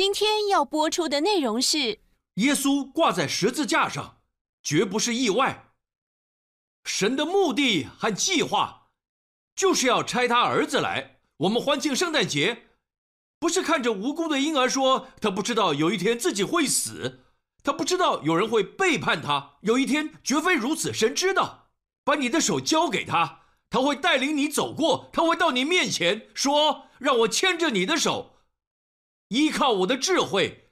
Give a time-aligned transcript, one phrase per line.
[0.00, 1.98] 今天要播出的内容是：
[2.36, 4.22] 耶稣挂在十字架上，
[4.62, 5.72] 绝不是意外。
[6.86, 8.92] 神的目的和计划，
[9.54, 11.18] 就是要拆他儿子来。
[11.40, 12.68] 我们欢庆圣诞节，
[13.38, 17.20] 不是看着无辜的婴儿说他不知道有一天自己会死，
[17.62, 20.94] 他不知道有人会背叛他，有一天绝非如此。
[20.94, 21.68] 神知道，
[22.02, 28.29] 把你的手交给他，他会带领你走过，他会到你面前说：“让我牵着你的手。”
[29.30, 30.70] 依靠我的智慧，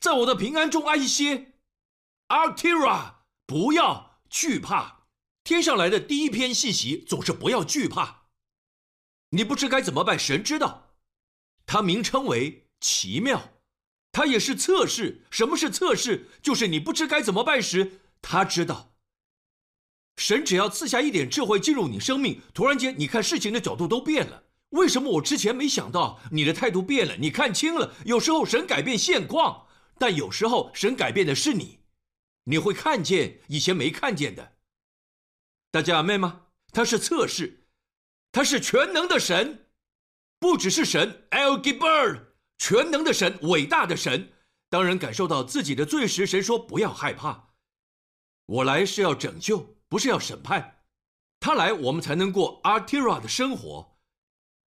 [0.00, 1.54] 在我的平安中安歇。
[2.28, 3.14] Artira，
[3.46, 5.06] 不要惧怕。
[5.42, 8.28] 天上来的第一篇信息总是不要惧怕。
[9.30, 10.94] 你不知该怎么办，神知道。
[11.66, 13.54] 它名称为奇妙，
[14.12, 15.24] 它也是测试。
[15.32, 16.30] 什么是测试？
[16.40, 18.94] 就是你不知该怎么办时，他知道。
[20.16, 24.44] 神只要赐下一点智慧进入你生命，突然间你看事情的角度都变了。
[24.70, 26.20] 为什么我之前没想到？
[26.32, 27.94] 你的态度变了，你看清了。
[28.04, 29.66] 有时候神改变现况，
[29.98, 31.80] 但有时候神改变的是你，
[32.44, 34.56] 你会看见以前没看见的。
[35.70, 36.46] 大家阿妹吗？
[36.72, 37.68] 他是测试，
[38.32, 39.66] 他是全能的神，
[40.38, 42.24] 不只是神，El Gibber，
[42.58, 44.32] 全能的神，伟大的神。
[44.68, 47.54] 当人感受到自己的罪时，神说：“不要害怕，
[48.46, 50.82] 我来是要拯救，不是要审判。
[51.38, 53.95] 他来，我们才能过 Artira 的生活。”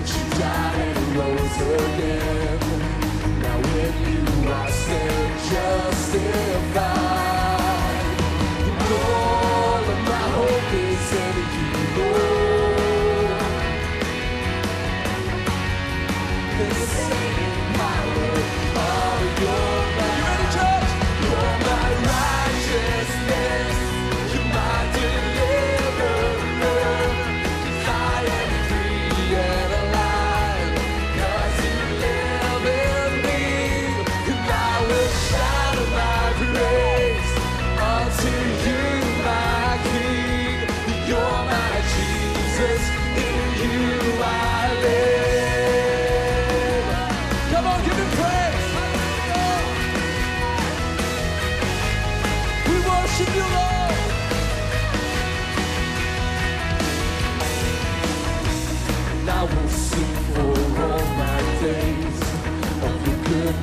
[0.00, 2.58] But she died and rose again.
[3.42, 7.09] Now with you I stand justified.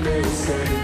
[0.08, 0.77] missing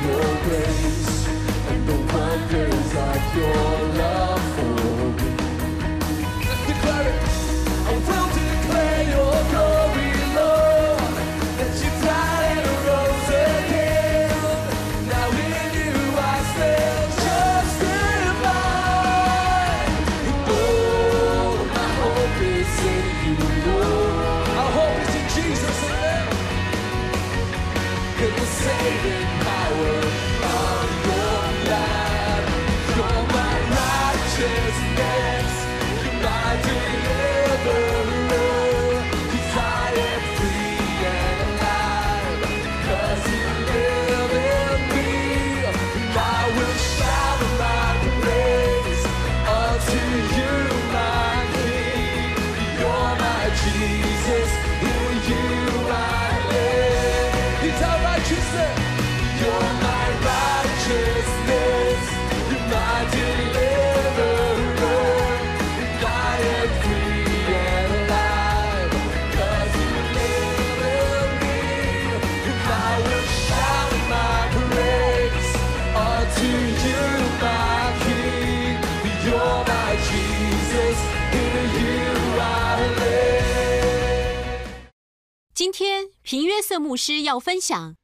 [85.53, 87.95] 今天平约瑟牧师要分享。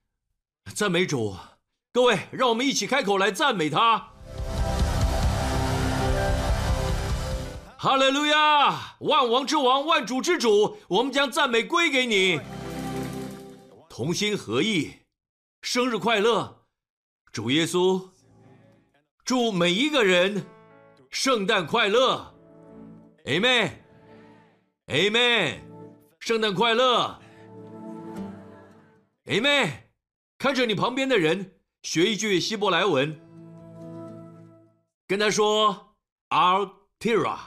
[0.74, 1.36] 赞美主，
[1.92, 4.14] 各位，让我们一起开口来赞美他。
[7.78, 12.40] 哈利路亚，万王之王，万主之主，我们将赞美归给你。
[13.90, 14.94] 同心合意，
[15.62, 16.62] 生日快乐，
[17.34, 18.10] 主耶稣，
[19.26, 20.46] 祝每一个人
[21.10, 22.36] 圣诞快乐
[23.26, 25.60] ，Amen，Amen，
[26.20, 27.20] 圣诞快乐。
[29.26, 29.92] 哎妹，
[30.38, 33.20] 看着你旁边的人，学一句希伯来文，
[35.08, 35.96] 跟他说
[36.30, 37.38] “Al Tira”。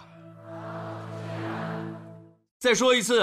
[2.58, 3.22] 再说一次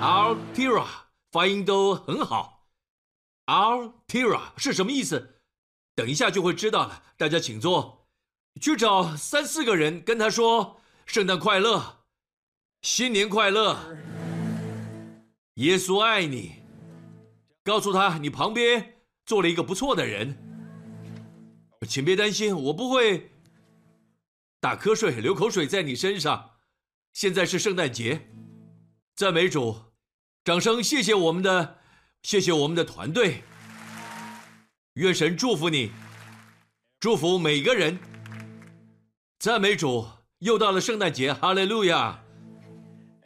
[0.00, 0.86] ，“Al Tira”，
[1.30, 2.66] 发音都很好。
[3.46, 5.42] “Al Tira” 是什么意思？
[5.94, 7.02] 等一下就会知道了。
[7.16, 7.97] 大家请坐，
[8.60, 12.00] 去找三四个人，跟他说“圣诞快乐，
[12.82, 13.96] 新年快乐，
[15.54, 16.56] 耶稣爱你”。
[17.64, 18.94] 告诉他，你旁边
[19.26, 20.36] 坐了一个不错的人，
[21.86, 23.30] 请别担心，我不会
[24.58, 26.52] 打瞌睡、流口水在你身上。
[27.12, 28.28] 现在是圣诞节，
[29.16, 29.76] 赞美主，
[30.44, 31.78] 掌声谢谢我们的，
[32.22, 33.42] 谢谢我们的团队。
[34.94, 35.92] 愿神祝福你，
[36.98, 37.98] 祝福每个人。
[39.38, 40.04] 赞美主，
[40.38, 42.24] 又到了圣诞节，哈利路亚！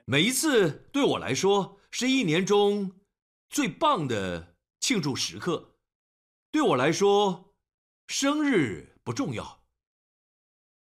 [0.04, 2.92] 每一次对我来说，是一年中。
[3.48, 5.76] 最棒的庆祝时刻，
[6.50, 7.54] 对我来说，
[8.08, 9.64] 生日不重要。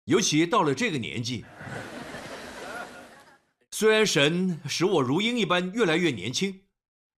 [0.04, 1.44] 尤其到了这个年纪，
[3.72, 6.68] 虽然神使我如鹰一般越来越年轻，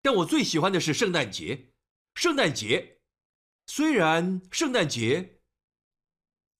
[0.01, 1.74] 但我最喜欢的是圣诞节。
[2.15, 3.00] 圣诞节，
[3.65, 5.42] 虽然圣诞节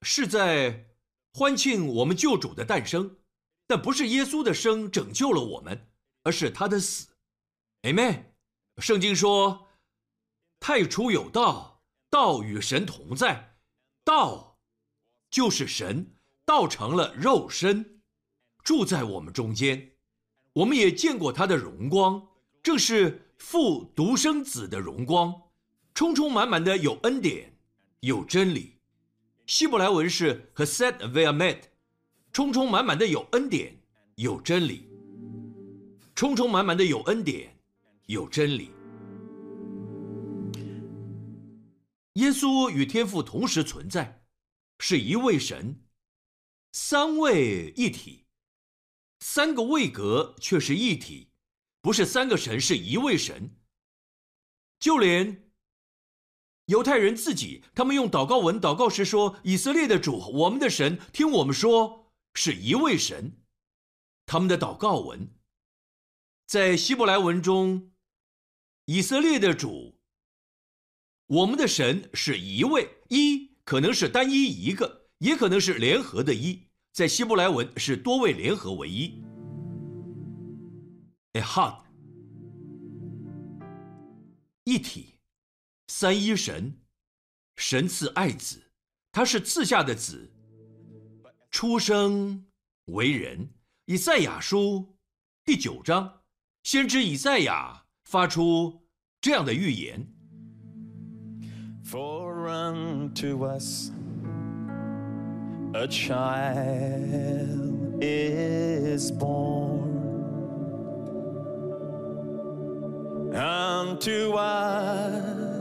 [0.02, 0.87] 是在
[1.38, 3.18] 欢庆我们救主的诞生，
[3.68, 5.88] 但不是耶稣的生拯救了我们，
[6.24, 7.10] 而是他的死。
[7.84, 8.24] Amen。
[8.80, 9.68] 圣经说
[10.60, 13.56] ：“太初有道，道与神同在，
[14.04, 14.58] 道
[15.30, 18.02] 就是神，道成了肉身，
[18.64, 19.92] 住在我们中间。
[20.54, 22.30] 我们也见过他的荣光，
[22.64, 25.40] 正是父独生子的荣光，
[25.94, 27.56] 充充满满的有恩典，
[28.00, 28.77] 有真理。
[29.48, 31.62] 希伯来文是 Hesed Ve'amet，
[32.32, 33.82] 充充满满的有恩典，
[34.16, 34.90] 有真理，
[36.14, 37.54] 充充满满的有恩典。”
[38.08, 38.72] 有真理。
[42.14, 44.24] 耶稣与天父同时存在，
[44.80, 45.84] 是一位神，
[46.72, 48.26] 三位一体，
[49.20, 51.30] 三个位格却是一体，
[51.82, 53.58] 不是三个神，是一位神。
[54.80, 55.47] 就连
[56.68, 63.38] 犹太人自己，他们用祷告文祷告时说：“以色列的主，我们的神，听我们说，是一位神。”
[64.26, 65.30] 他们的祷告文
[66.46, 67.92] 在希伯来文中。
[68.84, 70.00] 以色列的主，
[71.28, 79.22] 我们的神是一位一，可能是单一一个，也可能是联合的一，在希伯来文是多位联合为一。
[81.34, 81.80] Ehad，
[84.64, 85.17] 一体，
[85.88, 86.78] 三一神，
[87.56, 88.62] 神赐爱子，
[89.12, 90.32] 他是赐下的子，
[91.50, 92.46] 出生
[92.86, 93.50] 为人。
[93.86, 94.96] 以赛亚书
[95.44, 96.22] 第九章，
[96.64, 97.86] 先知以赛亚。
[98.08, 98.88] 发出
[99.20, 100.08] 这样的预言。
[101.84, 103.92] For unto us
[105.74, 109.82] a child is born,
[113.34, 115.57] unto us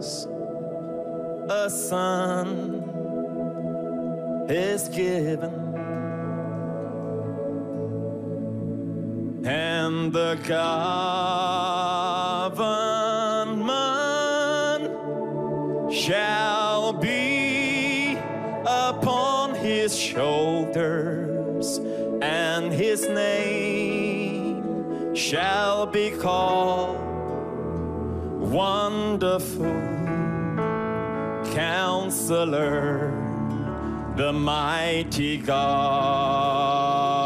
[0.00, 2.46] a son
[4.48, 5.52] is given.
[9.44, 10.72] And the government
[15.92, 18.16] shall be
[18.64, 21.78] upon his shoulders,
[22.22, 27.09] and his name shall be called
[28.50, 29.64] Wonderful
[31.54, 33.12] Counselor,
[34.16, 37.19] the Mighty God.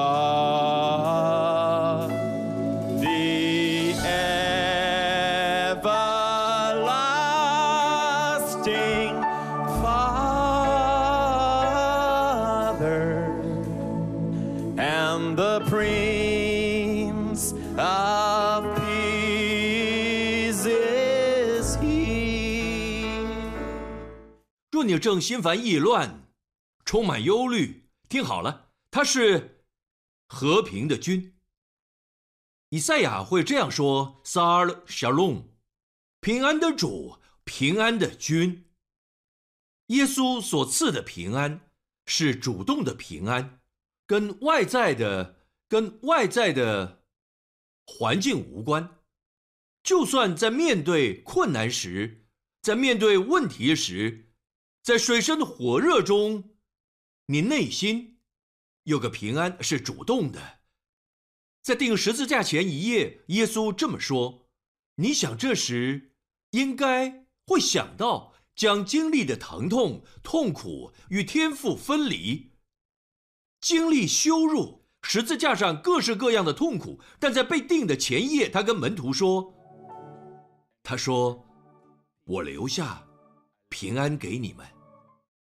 [24.98, 26.30] 正心烦意乱，
[26.84, 29.64] 充满忧虑，听好了，他是
[30.28, 31.34] 和平的君。
[32.70, 35.44] 以赛亚会这样说：“Sar Shalom，
[36.20, 38.68] 平安的主，平安的君。
[39.88, 41.70] 耶稣所赐的平安
[42.06, 43.60] 是主动的平安，
[44.06, 47.04] 跟外在的、跟外在的
[47.86, 48.98] 环境无关。”
[49.84, 52.26] 就算在面对困难时，
[52.62, 54.30] 在面对问题时，
[54.84, 56.50] 在水深火热中，
[57.28, 58.18] 你内心
[58.82, 60.58] 有个平安是主动的。
[61.62, 64.50] 在钉十字架前一夜，耶稣这么说
[64.96, 66.12] ：“你想这时
[66.50, 72.52] 应该会想到将经历的疼痛、痛苦与天父分离，
[73.62, 77.00] 经历羞辱，十字架上各式各样的痛苦。
[77.18, 79.54] 但在被定的前夜，他跟门徒说
[80.84, 81.42] ：“他说，
[82.24, 83.02] 我留下
[83.74, 84.64] 平安给你们，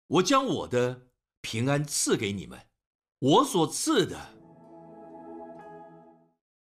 [0.07, 1.09] 我将我的
[1.43, 2.59] 平安赐给你们，
[3.19, 4.19] 我所赐的。”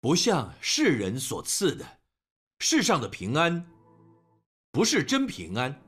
[0.02, 2.00] 不像世人所赐的，
[2.58, 3.66] 世上的平安，
[4.70, 5.82] 不是真平安。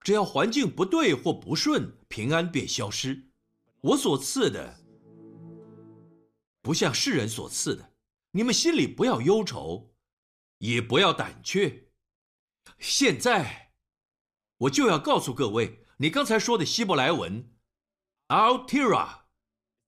[0.00, 3.30] 只要环境不对或不顺，平安便消失。
[3.80, 4.80] 我所赐的，
[6.60, 7.92] 不像世人所赐的。
[8.32, 9.94] 你们心里不要忧愁，
[10.58, 11.84] 也不要胆怯。
[12.80, 13.67] 现在，
[14.58, 17.50] 我就要告诉各位，你刚才说的希伯来文
[18.28, 19.22] ，Altira，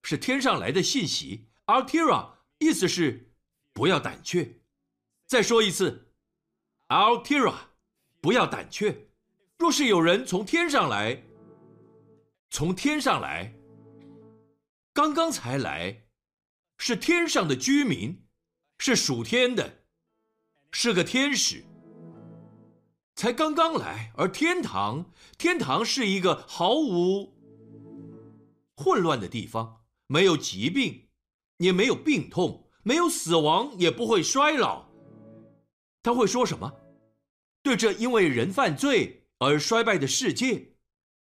[0.03, 1.49] 是天上来的信息。
[1.65, 3.29] Altira 意思是。
[3.73, 4.59] 不要胆怯，
[5.27, 6.11] 再说一次
[6.89, 7.55] ，Altira，
[8.19, 9.07] 不要胆怯。
[9.57, 11.23] 若是有人从天上来，
[12.49, 13.53] 从天上来，
[14.91, 16.03] 刚刚才来，
[16.77, 18.27] 是天上的居民，
[18.77, 19.85] 是属天的，
[20.73, 21.63] 是个天使，
[23.21, 24.11] 才刚刚来。
[24.15, 25.05] 而天堂，
[25.37, 27.35] 天堂是一个毫无
[28.75, 31.03] 混乱的地方，没有疾病，
[31.57, 32.67] 也没有病痛。
[32.81, 34.87] 没有死亡，也不会衰老。
[36.01, 36.73] 他会说什么？
[37.61, 40.69] 对这因为人犯罪而衰败的世界，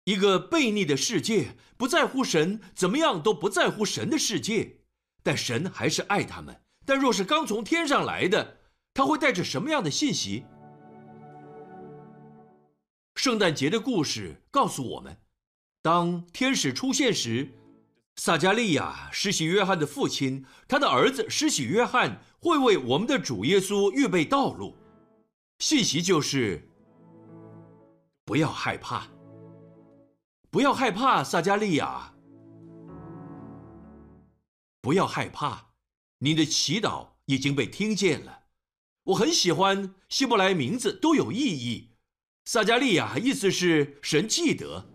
[0.06, 4.80] 一个悖逆的世界，不在乎神，怎么样都不在乎神的世界。
[5.22, 6.60] 但神还是爱他们。
[6.88, 8.58] 但若是刚从天上来的，
[8.96, 10.44] 他会带着什么样的信息？
[13.24, 15.18] 圣诞节的故事告诉我们，
[15.82, 17.54] 当天使出现时。
[18.18, 24.76] 撒加利亚，施洗约翰的父亲，他的儿子施洗约翰会为我们的主耶稣预备道路。
[25.60, 26.68] 信息就是：
[28.26, 29.08] 不要害怕，
[30.52, 32.14] 不要害怕，撒加利亚，
[34.82, 35.70] 不要害怕，
[36.18, 38.42] 你的祈祷已经被听见了。
[39.06, 41.93] 我很喜欢希伯来名字都有意义。
[42.46, 44.86] 撒加利亚意思是神记得，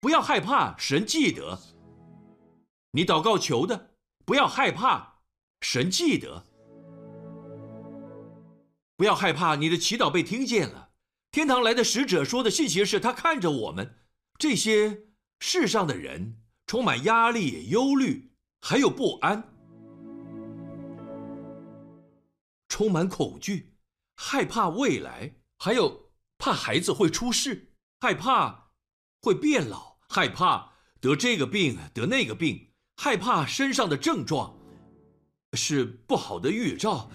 [0.00, 1.58] 不要害怕，神记得。
[2.92, 3.90] 你祷告求的，
[4.24, 5.20] 不要害怕，
[5.60, 6.46] 神记得。
[8.96, 10.90] 不要害怕，你的祈祷被听见了。
[11.32, 13.96] 天堂来的使者说的信息是他看着我们
[14.38, 15.06] 这些
[15.40, 18.30] 世上的人，充满压力、忧虑，
[18.60, 19.52] 还有不安，
[22.68, 23.74] 充满恐惧，
[24.14, 26.03] 害怕未来，还有
[26.38, 28.70] 怕孩子会出事，害怕
[29.22, 32.72] 会变老，害怕得这个病得那个病。
[32.96, 34.56] 害怕身上的症状
[35.54, 37.10] 是不好的预兆，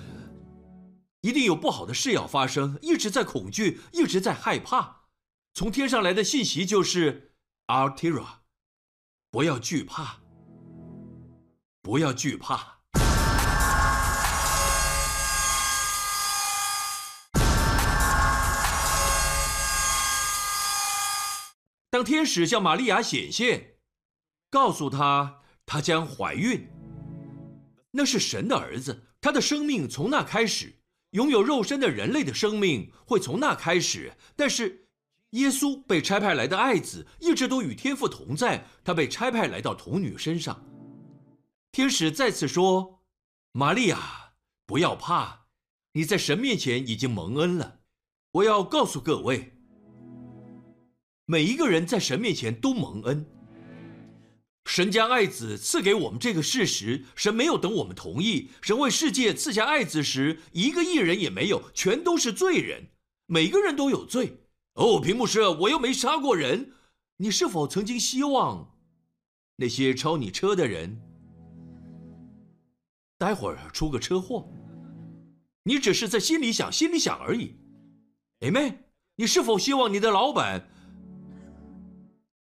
[1.22, 2.78] 一定有不好的事要发生。
[2.82, 5.04] 一直在恐惧，一直在害怕。
[5.54, 7.34] 从天上来的信息就是
[7.68, 8.26] Altira，
[9.32, 10.20] 不要惧怕，
[11.82, 12.79] 不要惧怕。
[21.90, 23.76] 当天使向玛利亚显现，
[24.50, 25.38] 告诉她。
[25.66, 26.68] 她将怀孕，
[27.92, 30.80] 那是神的儿子，他的生命从那开始，
[31.12, 34.14] 拥有肉身的人类的生命会从那开始。
[34.36, 34.88] 但是，
[35.30, 40.66] 耶稣被差派来的爱子一直都与天父同在，他被差派来到童女身上。
[41.72, 43.04] 天使再次说
[43.54, 44.32] ：“玛利亚，
[44.66, 45.46] 不要怕，
[45.92, 47.82] 你在神面前已经蒙恩了。
[48.32, 49.59] 我要告诉各位，
[51.30, 53.24] 每一个人在神面前都蒙恩。”
[54.66, 58.50] 神将爱子赐给我们这个事实，神没有等我们同意。
[58.62, 62.88] 神为世界赐下爱子时，一个艺人也没有，全都是罪人，
[63.28, 64.38] 每个人都有罪。
[64.74, 66.72] 哦，屏幕师，我又没杀过人。
[67.18, 68.76] 你是否曾经希望
[69.58, 71.00] 那些超你车的人
[73.20, 74.52] 待会儿出个车祸？
[75.62, 77.56] 你只是在心里想，心里想而已。
[78.40, 78.80] 哎妹，
[79.16, 80.68] 你是否希望你的老板？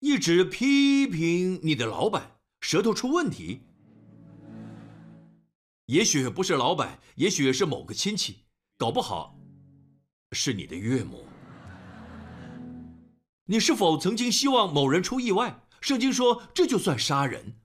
[0.01, 3.63] 一直批评你的老板，舌头出问题。
[5.87, 8.45] 也许不是老板，也许是某个亲戚，
[8.77, 9.37] 搞不好
[10.31, 11.27] 是你的岳母。
[13.47, 15.65] 你是否曾经希望某人出意外？
[15.81, 17.57] 圣经说这就算杀人。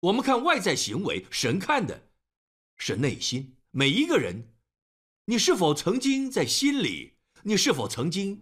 [0.00, 2.08] 我们看外在行为，神看的
[2.78, 3.56] 是内心。
[3.72, 4.54] 每一个人，
[5.26, 7.12] 你是否曾经在心里？
[7.42, 8.40] 你是否曾经？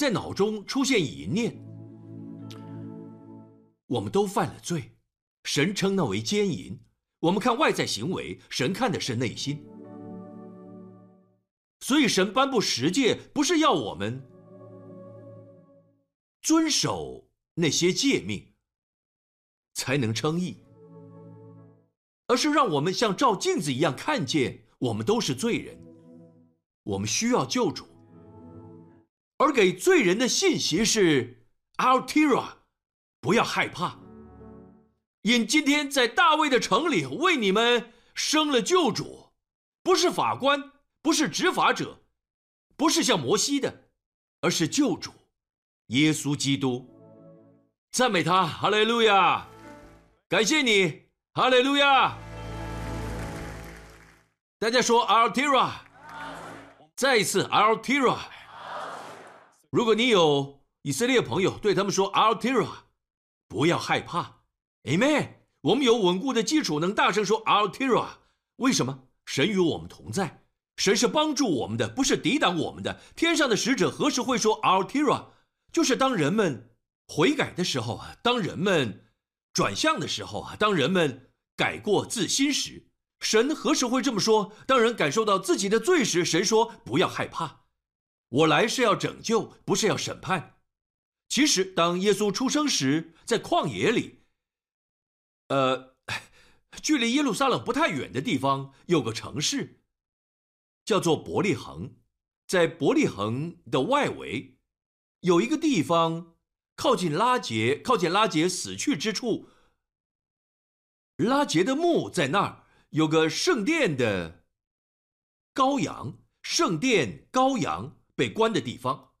[0.00, 1.54] 在脑中出现一念，
[3.86, 4.96] 我们都犯了罪，
[5.44, 6.80] 神称那为奸淫。
[7.18, 9.62] 我们看外在行为，神看的是内心。
[11.80, 14.26] 所以神颁布十诫，不是要我们
[16.40, 18.54] 遵守那些诫命
[19.74, 20.64] 才能称义，
[22.26, 25.78] 而是让我们像照镜子一样看见我们都是罪人，
[26.84, 27.89] 我们需要救主。
[29.40, 31.46] 而给罪人的信息是
[31.78, 32.44] ：Altira，
[33.22, 33.98] 不要害怕，
[35.22, 39.30] 因今天在大卫的城里为你们生了救主，
[39.82, 40.72] 不是法官。
[41.02, 41.98] 不是执法者，
[42.76, 43.88] 不是像摩西的，
[44.42, 45.10] 而是救主，
[45.86, 46.86] 耶稣基督。
[47.90, 49.48] 赞美他，哈利路亚！
[50.28, 52.18] 感谢你，哈利路亚！
[54.58, 55.70] 大家说 Altira，
[56.94, 58.18] 再一次 Altira。
[59.70, 62.68] 如果你有以色列朋友，对他们说 Altira，
[63.46, 64.42] 不要害怕
[64.82, 65.34] ，Amen。
[65.60, 68.08] 我们有稳固的基础，能大声说 Altira。
[68.56, 69.04] 为什么？
[69.26, 70.42] 神与我们同在。
[70.76, 73.00] 神是帮助我们的，不是抵挡我们的。
[73.14, 75.26] 天上的使者何时会说 “Altira”？
[75.70, 76.70] 就是当人们
[77.06, 79.04] 悔改的时候啊，当人们
[79.52, 82.88] 转向的时候啊，当人们改过自新时，
[83.20, 84.52] 神何时会这么说？
[84.66, 87.59] 当人感受到自己的罪时，神说：“不要害怕，
[88.30, 90.56] 我来是要拯救，不是要审判。”
[91.30, 94.24] 其实，当耶稣出生时，在旷野里，
[95.46, 95.94] 呃，
[96.82, 99.76] 距离耶路撒冷不太远的地方，有个城市。
[100.84, 101.94] 叫做伯利恒，
[102.48, 104.58] 在伯利恒的外围，
[105.20, 106.34] 有一个地方
[106.74, 109.50] 靠近拉杰，靠近拉杰死去之处。
[111.16, 114.44] 拉杰的墓在那儿，有个圣殿的
[115.54, 119.14] 羔羊，圣殿羔羊被关的地方。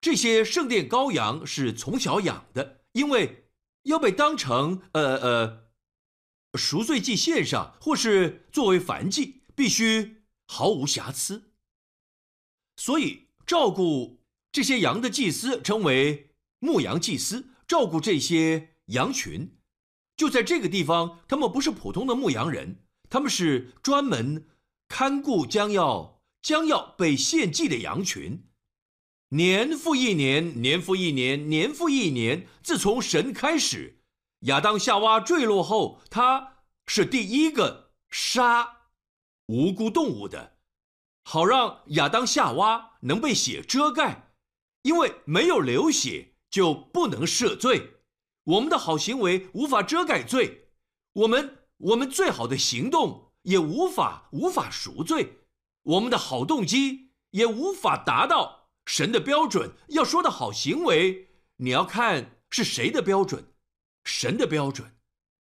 [0.00, 3.48] 这些圣殿羔羊是从小养的，因为
[3.84, 5.70] 要被当成呃呃
[6.54, 9.40] 赎罪祭献上，或是作为燔祭。
[9.56, 11.52] 必须毫无瑕疵，
[12.76, 14.18] 所以照顾
[14.50, 17.50] 这些羊的祭司称为牧羊祭司。
[17.68, 19.56] 照顾这些羊群，
[20.16, 24.48] 就在这个地方，他们不是普通的牧羊人，他们是专门
[24.88, 26.13] 看顾将要
[26.44, 28.44] 将要被献祭的羊群。
[29.30, 34.02] 年复一年，年复一年，年复一年，自从神开始，
[34.40, 38.82] 亚当夏娃坠落后，他是第一个杀。
[39.46, 40.58] 无辜动物的，
[41.24, 44.32] 好让亚当夏娃能被血遮盖，
[44.82, 47.94] 因为没有流血就不能赦罪。
[48.44, 50.68] 我们的好行为无法遮盖罪，
[51.14, 55.43] 我们我们最好的行动也无法无法赎罪，
[55.84, 59.72] 我们的好动机也无法达到神的标准。
[59.88, 63.52] 要说的好行为，你要看是谁的标准，
[64.04, 64.96] 神的标准，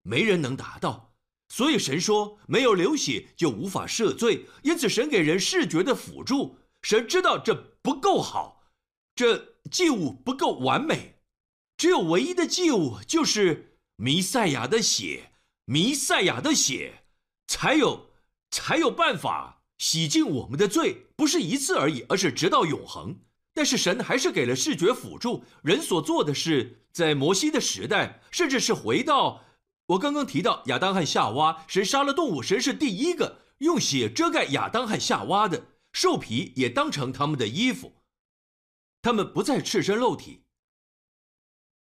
[0.04, 1.16] 没人能达到。
[1.50, 6.60] 所以神说，没有流血就无法赦罪，因此神给人视觉的辅助。
[6.82, 8.64] 神知道这不够好，
[9.14, 11.20] 这祭物不够完美，
[11.78, 15.34] 只有唯一的祭物就是弥赛亚的血，
[15.66, 17.04] 弥赛亚的血
[17.48, 18.12] 才有
[18.50, 23.18] 才有办法洗净我们的罪，不是一次而已，而是直到永恒。
[23.52, 29.42] 但是神还是给了视觉辅助，人所做的事在摩西的时代，甚至是回到。
[29.88, 37.94] 我刚刚提到亚当和夏娃，神杀了动物，神是第一个用血遮盖亚当和夏娃的，兽皮也当成他们的衣服，
[39.02, 40.44] 他们不再赤身露体。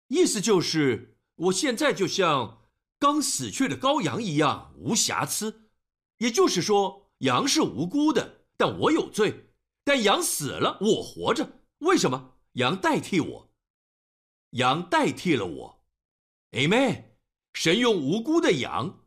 [0.09, 2.59] 意思就是，我现在就像
[2.99, 5.71] 刚死去的羔羊一样无瑕疵，
[6.19, 9.51] 也就是说，羊是无辜的，但我有罪，
[9.85, 12.35] 但羊死了，我活着，为什么？
[12.53, 13.53] 羊代替我，
[14.51, 15.85] 羊代替了我
[16.53, 17.05] ，Amen。
[17.53, 19.07] 神用无辜的羊，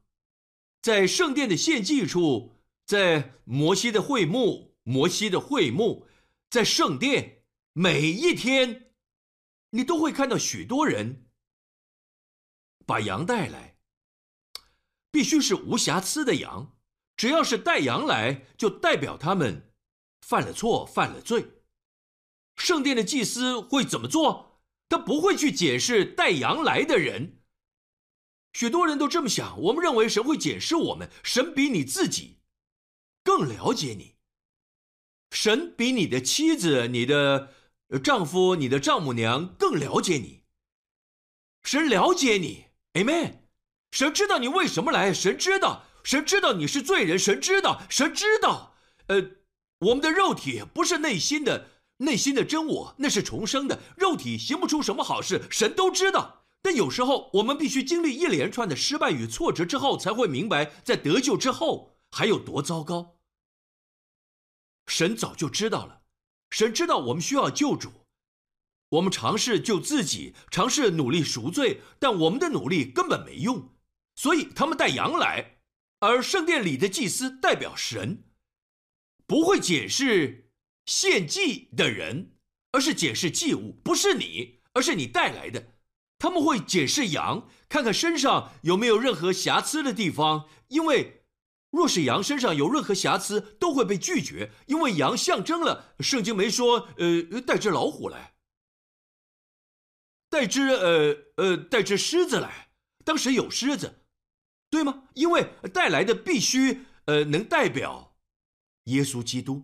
[0.82, 6.08] 在圣殿的献祭处，在摩西的会幕，摩西的会幕，
[6.50, 7.44] 在圣殿，
[7.74, 8.92] 每一天，
[9.70, 11.28] 你都会看到许多人
[12.88, 13.78] 把羊带来，
[15.12, 16.76] 必须是无瑕疵的羊，
[17.20, 19.74] 只要是带羊来，就代表他们
[20.22, 21.46] 犯了错，犯了罪。
[22.56, 24.62] 圣殿的祭司会怎么做？
[24.88, 27.42] 他不会去解释带羊来的人。
[28.54, 32.40] 许多人都这么想，我们认为神会解释我们，神比你自己
[33.22, 34.16] 更了解你，
[35.32, 37.54] 神比你的妻子、你的
[38.02, 40.46] 丈夫、你的丈母娘更了解你。
[41.64, 43.40] 神了解你，Amen。
[43.92, 48.74] 神知道你为什么来，神知道，神知道你是罪人，神知道，神知道。
[49.10, 49.30] 呃，
[49.82, 56.48] 我们的肉体不是内心的内心的真我，那是重生的肉体，行不出什么好事，神都知道。
[56.64, 63.20] 但有时候，我们必须经历一连串的失败与挫折之后，才会明白，在得救之后还有多糟糕。
[64.88, 66.02] 神早就知道了，
[66.50, 67.92] 神知道我们需要救主。
[68.90, 73.76] 我们尝试救自己，尝试努力赎罪，但我们的努力根本没用。
[74.16, 75.59] 所以他们带羊来，
[76.00, 78.24] 而圣殿里的祭司代表神，
[79.28, 80.52] 不会解释
[80.86, 82.38] 献祭的人，
[82.72, 85.74] 而是解释祭物，不是你，而是你带来的。
[86.18, 91.24] 他们会解释羊，看看身上有没有任何瑕疵的地方，因为
[91.70, 98.36] 若是羊身上有任何瑕疵，都会被拒绝，因为羊象征了圣经没说，呃，带只老虎来。
[100.30, 102.70] 带只呃呃带只狮子来，
[103.04, 103.99] 当时有狮子，
[104.70, 105.08] 对吗？
[105.16, 108.16] 因为带来的必须呃能代表
[108.86, 109.64] 耶稣基督，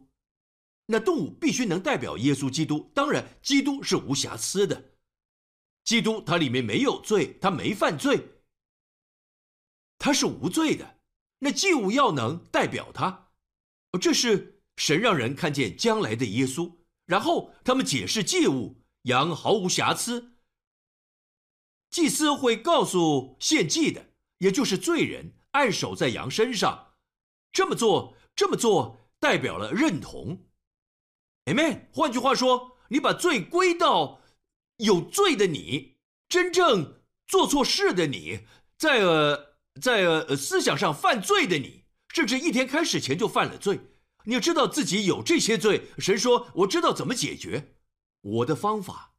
[0.88, 2.92] 那动物必须能代表耶稣基督。
[2.94, 4.94] 当然，基督是无瑕疵的，
[5.84, 8.42] 基督它里面没有罪，他没犯罪，
[9.98, 11.00] 他是无罪的。
[11.40, 13.32] 那祭物要能代表他，
[14.02, 16.78] 这是神让人看见将来的耶稣。
[17.06, 20.32] 然后他们解释祭物，羊毫无瑕疵。
[21.92, 24.15] 祭司会告诉献祭的，
[24.46, 26.94] 也就是罪人，按手在羊身上。
[27.52, 30.46] 这么做，这么做代表了认同。
[31.46, 31.88] Amen。
[31.92, 34.22] 换句话说，你把罪归到
[34.78, 35.96] 有罪的你，
[36.30, 38.42] 真正做错事的你，
[38.78, 43.80] 在呃在呃思想上犯罪的你，甚至一天开始前就犯了罪。
[44.26, 47.74] 你知道自己有这些罪，神说：“我知道怎么解决，
[48.22, 49.16] 我的方法。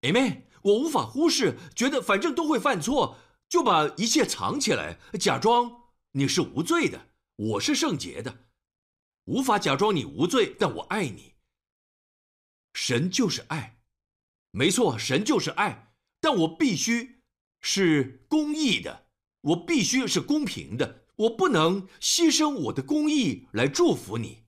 [0.00, 0.44] ”Amen。
[0.62, 3.16] 我无法忽视，觉得反正都会犯错，
[3.50, 8.46] 就把一切藏起来，假装你是无罪的，我是圣洁的，
[9.24, 11.34] 无法假装你无罪，但我爱你。
[12.72, 13.80] 神就是爱，
[14.52, 17.22] 没错，神就是爱，但我必须
[17.60, 19.08] 是公义的，
[19.40, 24.44] 我必须是公平的，我不能牺牲我的公义来祝福你，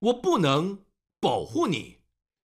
[0.00, 0.84] 我不能
[1.20, 2.00] 保护你。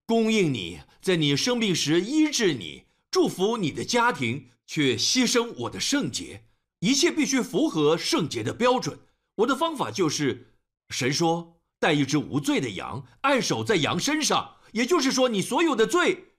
[0.06, 6.46] 供应你，在你生病时医治你，祝福你的家庭，却牺牲我的圣洁，
[6.80, 8.98] 一切必须符合圣洁的标准。
[9.36, 10.54] 我的方法就是，
[10.90, 16.34] 神说带一只无罪的羊，按手在羊身上，也就是说，你所有的罪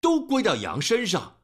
[0.00, 1.42] 都归到羊身上。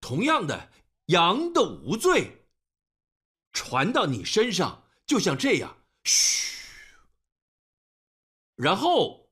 [0.00, 0.70] 同样的，
[1.06, 2.46] 羊的无罪
[3.52, 6.62] 传到你身上，就像这样，嘘，
[8.56, 9.22] 然后。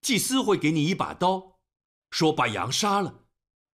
[0.00, 1.58] 祭司会给你一把刀，
[2.12, 3.26] 说把羊杀了。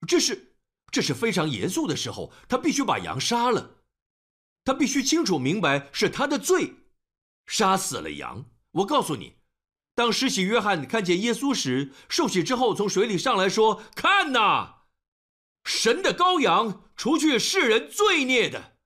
[0.09, 0.53] 这是
[0.94, 3.78] 这是非常严肃的时候，他必须把羊杀了。
[4.64, 6.72] 他必须清楚明白是他的罪，
[7.46, 8.44] 杀死了羊。
[8.70, 9.35] 我告诉你，
[9.96, 14.83] 当施洗约翰看见耶稣时，受洗之后从水里上来说：“看呐，
[15.64, 18.76] 神的羔羊，除去世人罪孽的。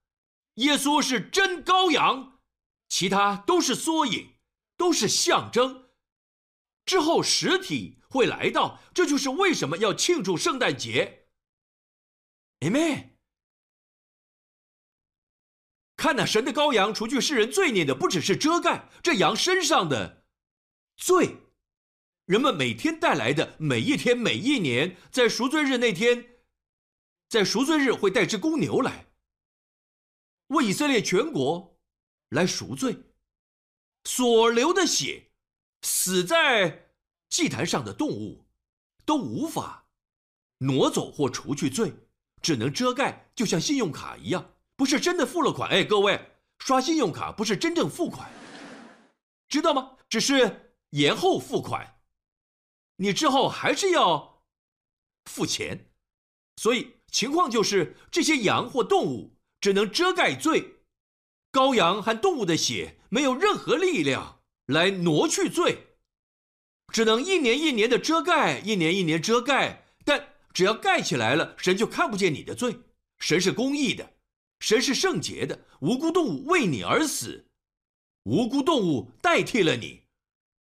[0.55, 2.39] 耶稣是真羔羊，
[2.87, 4.33] 其他都是缩影，
[4.75, 5.89] 都是象征。”
[6.87, 11.18] 之后实体会来到，这就是为什么要庆祝圣诞节。
[12.59, 13.09] Amen。
[15.95, 20.25] 看那神的羔羊，除去世人罪孽的，不只是遮盖这羊身上的
[20.95, 21.35] 罪，
[22.25, 26.39] 人们每天带来的每一天、每一年，在赎罪日那天，
[27.27, 29.07] 在赎罪日会带只公牛来，
[30.47, 31.77] 为以色列全国
[32.29, 32.97] 来赎罪，
[34.03, 35.25] 所流的血。
[35.81, 36.91] 死在
[37.29, 38.45] 祭坛上的动物，
[39.05, 39.87] 都无法
[40.57, 41.93] 挪走或除去罪，
[42.41, 45.69] 只能遮盖，就像信用卡一样，不是真的付了款。
[45.69, 46.19] 哎，各位，
[46.59, 48.29] 刷信用卡不是真正付款，
[49.47, 49.97] 知道吗？
[50.09, 51.99] 只是延后付款，
[52.97, 54.43] 你之后还是要
[55.25, 55.91] 付钱。
[56.57, 60.81] 所以情况就是，这些羊或动物只能遮盖罪，
[61.51, 64.37] 羔羊和动物的血没有任何力量。
[64.69, 65.87] 来挪去罪，
[66.93, 69.88] 只能一年一年的遮盖，一年一年遮盖。
[70.53, 72.79] 只要盖起来了，神就看不见你的罪。
[73.19, 74.13] 神是公义的，
[74.59, 75.65] 神是圣洁的。
[75.81, 77.45] 无辜动物为你而死，
[78.23, 80.03] 无辜动物代替了你。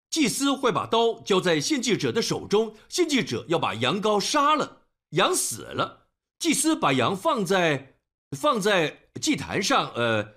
[0.09, 6.07] 祭司会把刀交在献祭者的手中，献祭者要把羊羔杀了，羊死了，
[6.39, 7.95] 祭司把羊放在
[8.31, 10.35] 放在祭坛上，呃，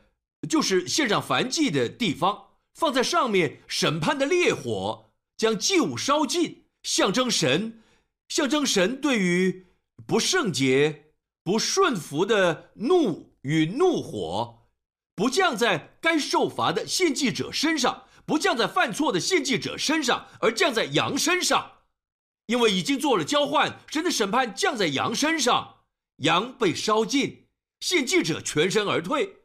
[0.49, 2.47] 就是献上燔祭的地方。
[2.75, 7.83] 放在上面，审判的烈火将祭物烧尽，象征神，
[8.29, 9.67] 象征神对于
[10.07, 11.13] 不圣洁、
[11.43, 14.69] 不顺服的怒与怒火，
[15.15, 21.79] 不降在该受罚的献祭者身上，不降在犯错的献祭者身上，而降在羊身上，
[22.47, 25.85] 因为已经做了交换，神的审判降在羊身上，
[26.19, 27.47] 羊被烧尽，
[27.81, 29.37] 献祭者全身而退，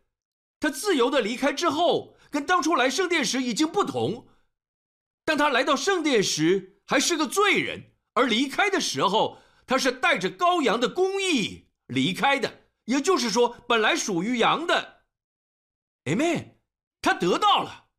[0.59, 2.13] 他自由的离开之后。
[2.33, 4.27] 跟当初来圣殿时已经不同，
[5.23, 12.61] 当他来到圣殿时还是个罪人，而离开的时候，他是带着羔羊的公义离开的。
[12.85, 15.05] 也就是说，本来属于羊的
[16.03, 16.57] ，Amen，
[17.01, 17.89] 他得到了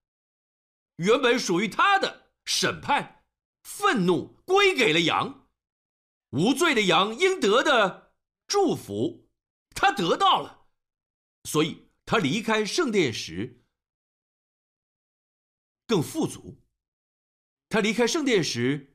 [0.96, 3.24] 原本属于他的审判、
[3.62, 5.48] 愤怒归给了羊，
[6.30, 8.12] 无罪的羊应得的
[8.46, 9.30] 祝福，
[9.70, 10.66] 他得到了，
[11.44, 13.64] 所以他离开圣殿时
[15.86, 16.62] 更富足。
[17.70, 18.93] 他离开圣殿时，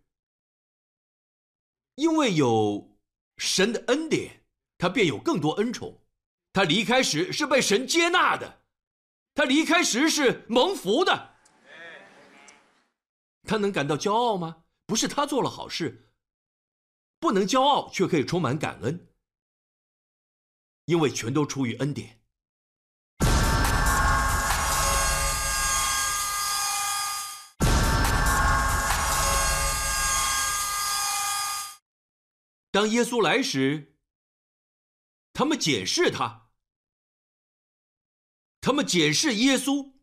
[2.00, 2.98] 因为有
[3.36, 4.46] 神的恩典，
[4.78, 6.02] 他便有更多恩宠。
[6.54, 8.62] 他离开时是被神接纳的，
[9.36, 11.36] 他离开时是蒙福的。
[13.44, 14.64] 他能感到骄傲吗？
[14.86, 16.10] 不是他做了好事，
[17.20, 19.10] 不能骄傲，却可以充满感恩，
[20.86, 22.19] 因为全都出于恩典。
[32.90, 33.96] 耶稣来时，
[35.34, 36.50] 他们检视他，
[38.60, 39.94] 他们检视耶稣。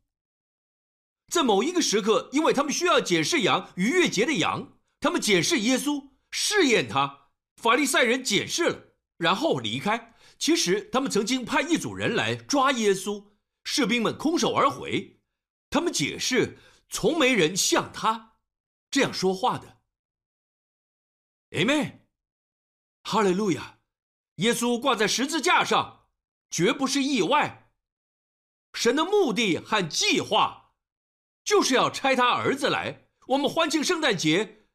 [1.29, 7.31] 在某一个时刻，因为他们需要检视羊逾越节的羊，他们检视耶稣，试验他。
[7.57, 10.15] 法利赛人检视了，然后离开。
[10.39, 13.33] 其实他们曾经派一组人来抓耶稣，
[13.65, 15.21] 士兵们空手而回。
[15.69, 18.37] 他们解释，从没人像他
[18.91, 19.81] 这样说话的。
[21.51, 22.06] Amen。
[23.09, 23.77] 哈利路亚！
[24.39, 26.09] 耶稣挂在十字架上，
[26.51, 27.71] 绝不是意外。
[28.73, 30.73] 神的目的和计划，
[31.45, 33.07] 就是要拆他儿子来。
[33.29, 34.67] 我们欢庆圣诞节，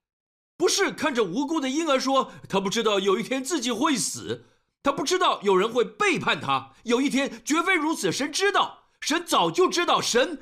[0.56, 4.46] 不是看着无辜的婴儿说他不知道有一天自己会死，
[4.82, 6.74] 他不知道有人会背叛他。
[6.84, 10.42] 有一天绝非如此，神知道，神早就知道，神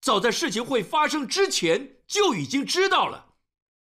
[0.00, 3.34] 早在事情会发生之前就已经知道了。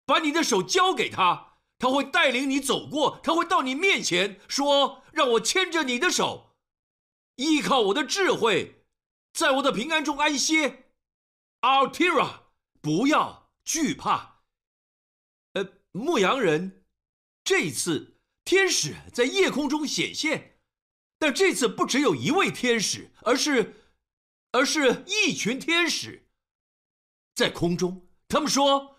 [0.03, 1.51] 把你的手交给他。
[1.77, 6.55] 他会带领你走过，他会到你面前说：“让我牵着你的手，
[7.35, 8.85] 依靠我的智慧，
[9.33, 10.93] 在我的平安中安歇。”
[11.59, 12.43] Altira，
[12.79, 14.43] 不要惧怕。
[15.53, 16.85] 呃，牧羊人，
[17.43, 20.59] 这一次天使在夜空中显现，
[21.19, 23.91] 但这次不只有一位天使，而是，
[24.53, 26.29] 而是一群天使
[27.35, 28.07] 在空中。
[28.29, 28.94] 他们说。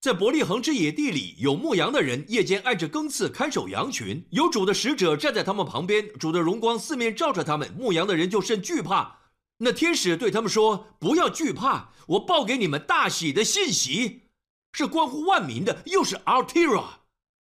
[0.00, 9.18] 在伯利恒之野地里，有牧羊的人夜间按着更次看守羊群，有主的使者站在他们旁边，主的荣光四面照着他们，牧羊的人就甚惧怕。
[9.58, 14.28] 那天使对他们说：“不要惧怕，我报给你们大喜的信息，
[14.72, 16.84] 是关乎万民的，又是 Altira，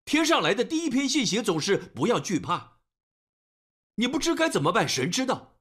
[0.07, 2.79] 天上来的第一篇信息总是不要惧怕。
[3.97, 5.59] 你不知该怎么办，神知道，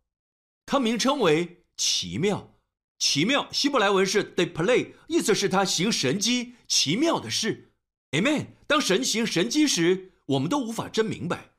[0.66, 2.54] 它名称为奇妙。”
[3.00, 7.72] 奇妙，希伯来文是 “de play”，意思是他行神迹，奇妙的事。
[8.12, 8.48] Amen。
[8.66, 11.52] 当神行神迹时，我们都无法真明白。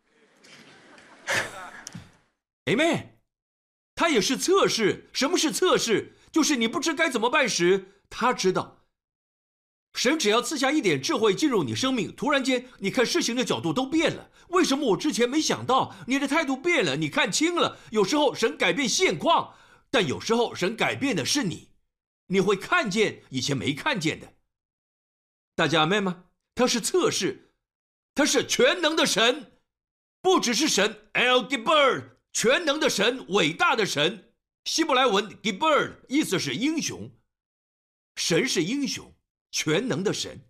[2.67, 3.07] Amen。
[3.95, 5.09] 他也是测试。
[5.13, 6.15] 什么是测试？
[6.33, 8.85] 就是你不知该怎么办时，他知道。
[9.95, 14.31] 神只要赐下一点智慧进入你生命，突然间你看事情的角度都变了。
[14.49, 15.95] 为什么我之前没想到？
[16.07, 17.79] 你的态度变了，你看清了。
[17.91, 19.55] 有时候神改变现况。
[19.91, 21.71] 但有时候神改变的是你，
[22.27, 24.35] 你会看见以前没看见的。
[25.55, 26.25] 大家明白吗？
[26.55, 27.55] 他是测试，
[28.15, 29.59] 他是全能的神，
[30.21, 34.33] 不只是神，El Gibber，全能的神，伟大的神。
[34.65, 37.11] 希伯来文 Gibber 意思是英雄，
[38.17, 39.15] 神是英雄，
[39.51, 40.49] 全能的神。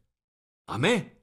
[0.66, 1.16] 阿门。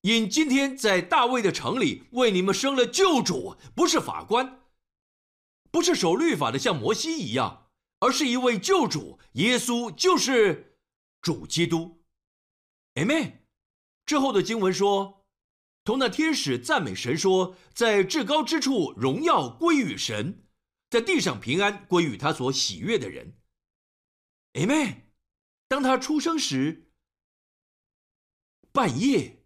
[0.00, 4.59] 因今天在大卫的城里为你们生了救主，不是法官。
[5.70, 10.78] 不是守律法的，像摩西一样，而是一位救主，耶稣就是
[11.20, 12.04] 主基督。
[12.94, 13.38] Amen。
[14.04, 15.26] 之后的经文说，
[15.84, 20.48] 同那天使赞美神说，在至高之处荣耀归于神，
[20.90, 23.38] 在地上平安归于他所喜悦的人。
[24.54, 25.02] Amen。
[25.68, 26.90] 当他出生时，
[28.72, 29.44] 半夜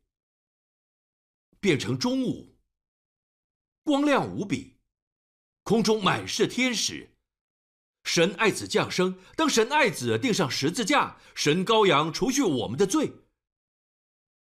[1.61, 2.57] 变成中午，
[3.83, 4.74] 光亮无比。
[5.65, 7.11] 空中满是天使，
[8.05, 9.19] 神爱子降生。
[9.35, 13.11] 当神爱子钉上十字架，神羔羊除去我们的罪，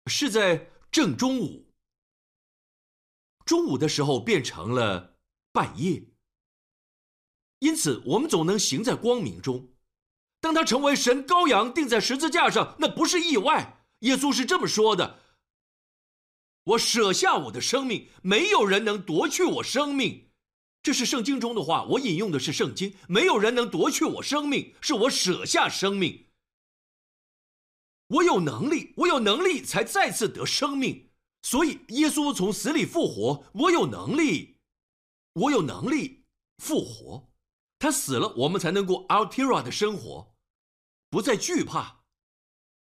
[0.07, 1.67] 是在正中午。
[3.43, 5.17] 中午的时候变成了
[5.51, 6.01] 半夜，
[7.59, 9.73] 因此我们总能行在光明中。
[10.39, 13.85] 当他成为神羔羊钉在十字架上，那不是意外。
[13.99, 15.19] 耶稣是这么说的
[16.63, 20.29] ：“我舍下我的生命，没有人能夺去我生命。”
[20.83, 22.95] 这是圣经中的话，我引用的是圣经。
[23.07, 26.27] 没有人能夺去我生命，是我舍下生命。
[28.07, 31.11] 我有能力，我有能力才再次得生命。
[31.43, 34.57] 所以耶稣从死里复活，我有能力，
[35.33, 36.25] 我有能力
[36.57, 37.29] 复活。
[37.79, 40.35] 他死了，我们才能过 Altira 的生活，
[41.09, 42.03] 不再惧怕。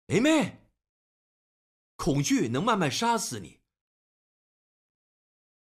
[0.08, 0.60] Amen。
[1.96, 3.60] 恐惧能慢慢杀死你，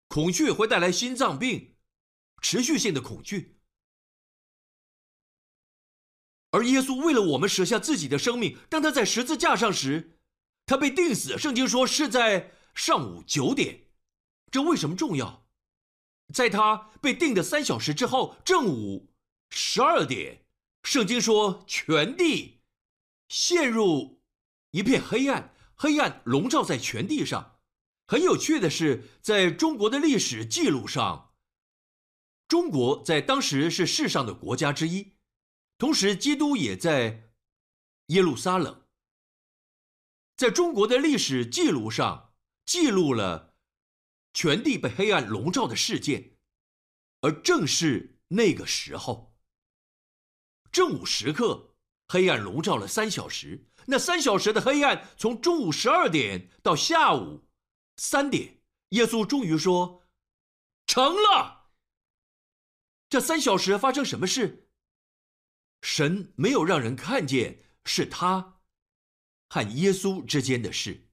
[0.08, 1.71] 恐惧会带来心脏病。
[2.42, 3.56] 持续性的恐惧，
[6.50, 8.58] 而耶稣为了我们舍下自己的生命。
[8.68, 10.18] 当他在十字架上时，
[10.66, 11.38] 他被钉死。
[11.38, 13.84] 圣经说是在上午九点，
[14.50, 15.48] 这为什么重要？
[16.34, 19.14] 在他被钉的三小时之后，正午
[19.50, 20.46] 十二点，
[20.84, 22.62] 圣经说全地
[23.30, 24.22] 陷入
[24.72, 27.60] 一片黑暗，黑暗笼罩在全地上。
[28.08, 31.31] 很有趣的是，在中国的历史记录上。
[32.52, 35.16] 中国在当时是世上的国家之一，
[35.78, 37.32] 同时基督也在
[38.08, 38.90] 耶路撒冷。
[40.36, 42.34] 在中国的历史记录上，
[42.66, 43.56] 记录了
[44.34, 46.36] 全地被黑暗笼罩的事件，
[47.22, 49.34] 而正是那个时候，
[50.74, 51.78] 正午时刻，
[52.10, 53.66] 黑暗笼罩了三小时。
[53.86, 57.48] 那三小时的黑暗，从中午十二点到下午
[57.96, 60.04] 三点，耶稣终于说
[60.86, 61.60] ：“成了。”
[63.12, 64.70] 这三小时发生什么事？
[65.82, 68.62] 神没有让人看见是他
[69.50, 71.10] 和耶稣之间的事。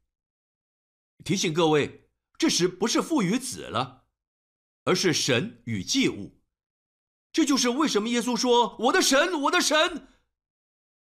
[1.24, 2.08] 提醒各位，
[2.38, 4.04] 这时不是父与子了，
[4.84, 6.40] 而是神与祭物。
[7.32, 10.06] 这就是为什么耶稣说：“我的神，我的神。”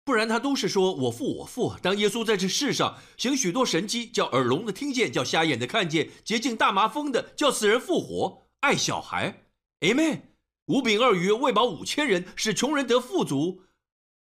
[0.06, 1.76] 不然他都是说我父，我父。
[1.82, 9.50] 当耶稣在这世上行许多神迹，叫耳聋的听见，叫瞎眼的看见，洁净大麻风的，叫死人复活，爱小孩。
[9.82, 10.37] Amen。
[10.68, 13.64] 五饼二鱼喂饱五千人，使穷人得富足。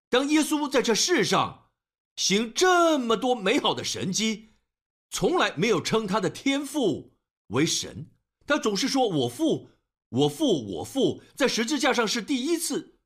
[0.09, 1.71] 当耶稣在这世上
[2.17, 4.51] 行这么多美好的神迹，
[5.11, 7.13] 从来没有称他的天父
[7.49, 8.11] 为神，
[8.47, 9.71] 他总是说我父，
[10.11, 11.23] 我父，我父。
[11.35, 12.99] 在十字架上是第一次。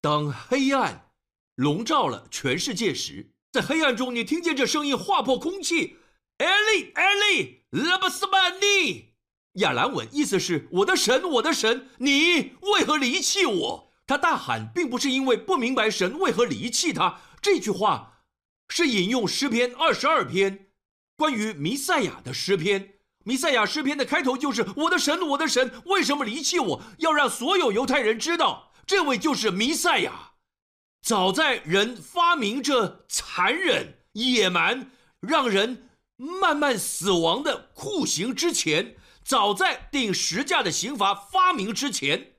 [0.00, 1.10] 当黑暗
[1.56, 5.96] 笼罩了全世界时，在黑暗中，你听见这声音划破空气
[6.38, 9.13] ：“艾利，艾利，拉巴斯曼尼。”
[9.54, 13.92] 亚兰文意思是我的神，我的神，你为何离弃我？
[14.06, 17.20] 他大喊，并不是因为不明白神为何离弃他。
[17.40, 18.24] 这句话
[18.68, 20.66] 是引用诗篇二十二篇，
[21.16, 22.94] 关于弥赛亚的诗篇。
[23.24, 26.82] 弥赛亚诗篇的开头就是我的神，我的神，为什么离弃我？
[26.98, 30.32] 要让所有犹太人知道，这位就是弥赛亚。
[31.00, 34.90] 早在人发明这残忍、野蛮、
[35.20, 38.96] 让人慢慢死亡的酷刑之前。
[39.24, 42.36] 早在定十架的刑罚发明之前，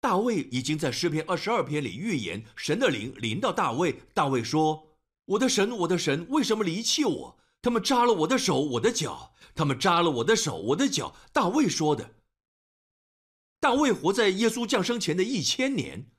[0.00, 4.00] 大卫已经在诗篇二十二篇里预言神的灵临到大卫。
[4.14, 7.38] 大卫说：“我的神，我的神，为什么离弃我？
[7.60, 12.14] 他们扎了我的手，我的脚，他们扎了我的手，我的脚。”大卫说的。
[13.58, 16.12] 大卫活在耶稣降生前的一千年，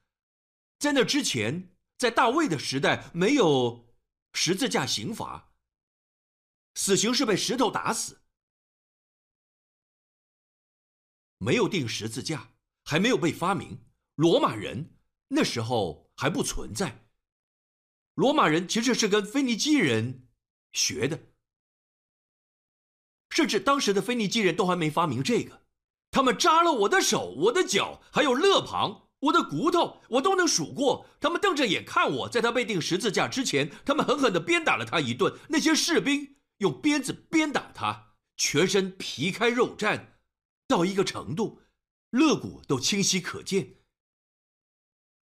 [0.79, 3.87] 在那之前，在大卫的时代没有
[4.33, 5.44] 十字架刑罚。
[6.75, 8.21] 死刑是被石头打死，
[11.37, 12.51] 没有钉十字架，
[12.83, 13.79] 还没有被发明。
[14.15, 14.97] 罗马人
[15.29, 17.07] 那时候还不存在。
[18.13, 20.27] 罗马人其实是跟腓尼基人
[20.73, 21.19] 学的，
[23.29, 25.63] 甚至当时的腓尼基人都还没发明这个。
[26.11, 31.05] 他们扎了我的手、我的脚，还有肋旁、我的骨头，我都能数过。
[31.19, 35.37] 他们瞪着眼看我，在他被钉十字架之前，他们狠狠地鞭打了他一顿。
[35.49, 36.34] 那些士兵。
[36.57, 40.13] 用鞭子鞭打他，全身皮开肉绽，
[40.67, 41.61] 到一个程度，
[42.11, 43.77] 肋骨都清晰可见。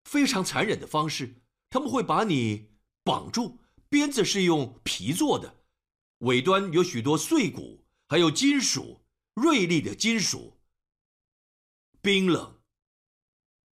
[0.03, 2.71] 非常残忍的方式，他们会把你
[3.03, 5.63] 绑住，鞭子是用皮做的，
[6.19, 9.05] 尾端有许多碎骨，还有金属，
[9.35, 10.59] 锐利的金属，
[12.01, 12.61] 冰冷、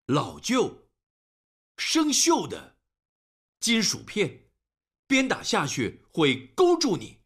[0.06, 0.88] 老旧、
[1.76, 2.78] 生锈的
[3.60, 4.48] 金属片，
[5.06, 7.21] 鞭打下去会勾住你。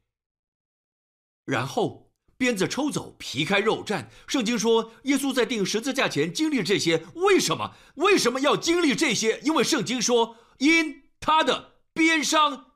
[1.46, 4.08] 然后鞭子抽走，皮开肉绽。
[4.26, 7.74] 圣经说，耶稣在钉十字架前经历这些，为什么？
[7.94, 9.40] 为什么要经历这些？
[9.42, 12.72] 因为圣经说，因他的鞭伤，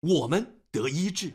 [0.00, 1.32] 我们得医治。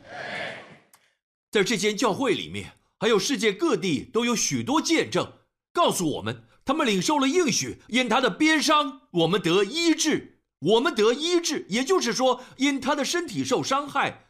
[1.50, 5.32] 在这间教会里面，还有世界各地都有许多见证，
[5.72, 10.34] 告诉我们，他们领受了应许，因他的鞭伤，我们得医治。
[10.60, 14.25] 我们得医治，也就是说，因他的身体受伤害。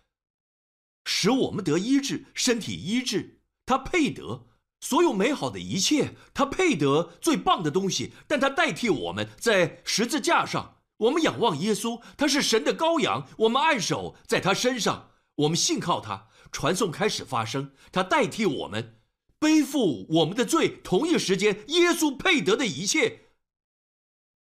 [1.06, 3.38] 使我们得医治，身体医治。
[3.64, 4.46] 他配得
[4.80, 8.12] 所有美好的一切，他配得最棒的东西。
[8.26, 16.28] 但他代替我们在十字架上，我们仰望耶稣，他是神的羔羊，我们按手在他身上，我们信靠他。
[16.52, 19.00] 传送开始发生，他代替我们
[19.38, 20.80] 背负我们的罪。
[20.82, 23.26] 同一时间，耶稣配得的一切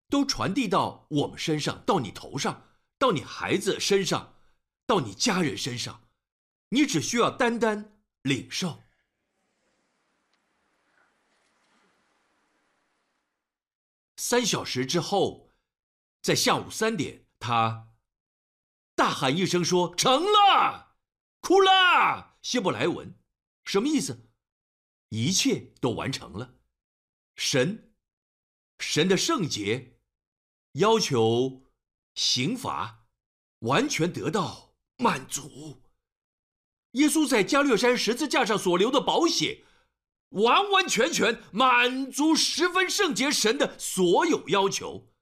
[0.09, 2.65] 都传递到我们身上，到你头上，
[2.99, 4.35] 到你孩子身上，
[4.87, 6.01] 到你家人身上。
[6.71, 8.83] 你只需要单单领受。
[14.17, 15.51] 三小时之后，
[16.21, 17.89] 在下午三点，他
[18.95, 20.97] 大喊一声说：“成了。”
[21.41, 23.15] 哭了希伯来文，
[23.65, 24.29] 什么意思？
[25.09, 26.57] 一切都完成了。
[27.37, 27.95] 神，
[28.79, 30.01] 神的圣洁
[30.73, 31.63] 要求
[32.15, 33.07] 刑罚
[33.61, 35.81] 完全得到满足。
[36.99, 39.65] 耶稣在加略山十字架上所留的宝血，
[40.31, 45.13] 完完全全满足十分圣洁神的所有要求。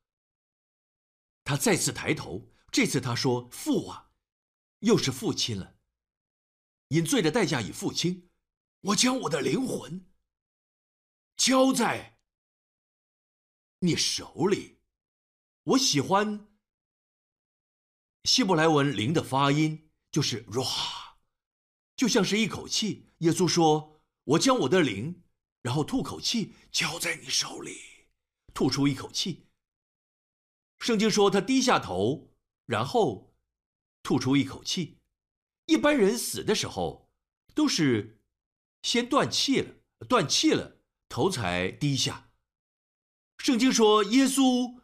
[1.45, 4.11] 他再次抬头，这次他说：“父啊，
[4.81, 5.77] 又是父亲了。”
[6.89, 8.31] 因罪的代价已付清，
[8.81, 10.09] 我将我的灵魂
[11.37, 12.19] 交在
[13.81, 14.81] 你手里。
[15.65, 16.49] 我喜欢
[18.25, 21.06] 希伯来文“灵”的发音，就是 “ra”，
[21.97, 23.07] 就像是一口气。
[23.19, 25.23] 耶稣说：“我将我的灵，
[25.63, 27.79] 然后吐口气，交在你手里，
[28.53, 29.47] 吐出一口气。”
[30.79, 32.35] 圣经说他低下头，
[32.67, 33.35] 然后
[34.03, 34.99] 吐出一口气。
[35.65, 37.11] 一般人死的时候，
[37.55, 38.21] 都是
[38.83, 39.77] 先断气了，
[40.07, 40.77] 断气了，
[41.09, 42.31] 头才低下。
[43.39, 44.81] 圣经说，耶稣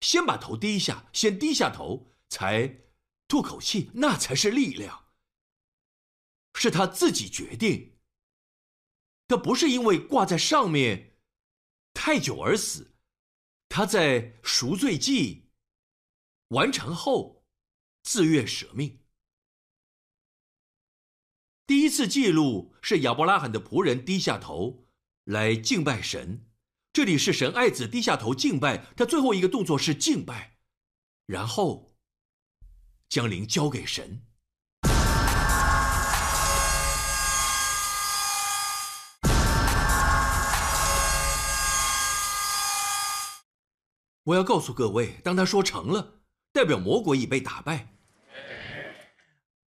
[0.00, 2.82] 先把头低下，先低下头，才
[3.28, 4.99] 吐口气，那才是力量。
[6.54, 7.98] 是他自己决定，
[9.28, 11.16] 他不是因为挂在上面
[11.94, 12.96] 太久而死，
[13.68, 15.50] 他在赎罪祭
[16.48, 17.46] 完成后
[18.02, 19.00] 自愿舍命。
[21.66, 24.88] 第一次记录是亚伯拉罕的仆人低下头
[25.24, 26.50] 来敬拜神，
[26.92, 30.58] 这里是神爱子低下头敬拜，他最后一个动作是敬拜，
[31.26, 31.96] 然后
[33.08, 34.26] 将灵交给神。
[44.24, 46.20] 我要告诉各位，当他说成了，
[46.52, 47.94] 代表魔鬼已被打败，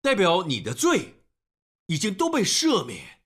[0.01, 1.15] 代表你的罪。
[1.87, 3.19] 已经都被赦免。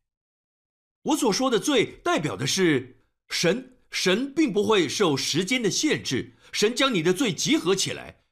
[1.03, 3.77] 我所说的罪，代表的是神。
[3.91, 8.23] 神并不会受时间的限制，神将你的罪集合起来。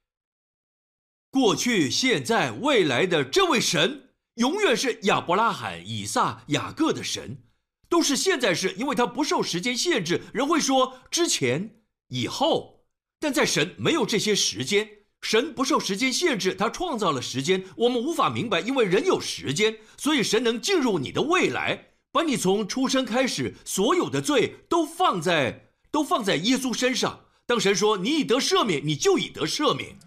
[1.29, 7.43] 过去、现在、未来的这位神，永远是亚伯拉罕、以撒、雅各的神，
[7.87, 10.23] 都是现在是，因为他不受时间限制。
[10.33, 12.74] 人会说之前、以后，
[13.19, 14.89] 但在神没有这些时间。
[15.21, 27.21] 神不受时间限制，他创造了时间，我们无法明白，因为人有时间，所以神能进入你的未来，把你从出生开始所有的罪都放在都放在耶稣身上。
[27.47, 29.97] 当神说你已得赦免，你就已得赦免。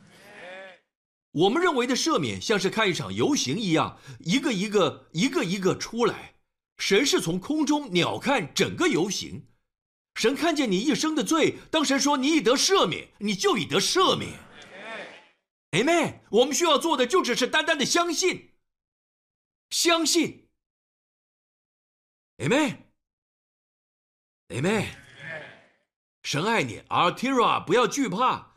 [1.33, 6.35] 我们认为的赦免像是看一场游行一样，一个一个一个一个出来。
[6.77, 9.43] 神是从空中鸟瞰整个游行，
[10.19, 14.37] 神看见你一生的罪，当神说你已得赦免，你就已得赦免。
[15.71, 16.19] Amen。
[16.31, 18.51] 我们需要做的就只是单单的相信，
[19.71, 20.49] 相信。
[22.39, 22.79] Amen。
[24.49, 24.87] Amen。
[26.25, 28.57] 神爱你，Artira，不要惧怕，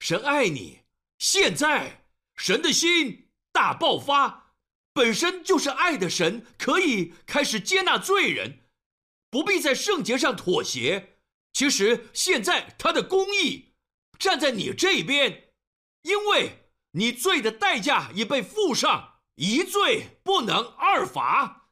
[0.00, 0.80] 神爱你。
[1.18, 2.06] 现在，
[2.36, 4.54] 神的心大爆发，
[4.94, 8.61] 本身就是爱的神，可以开始接纳罪人，
[9.32, 11.16] 不必在圣洁上妥协。
[11.54, 13.72] 其实现在他的公义
[14.18, 15.48] 站在你这边。
[16.02, 21.68] 因为你罪的代价已被付上，一罪不能二罚，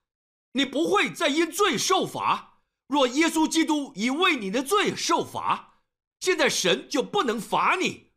[0.52, 2.60] 你不会再因罪受罚。
[2.86, 5.82] 若耶稣基督已为你的罪受罚，
[6.20, 8.12] 现在神就不能罚你。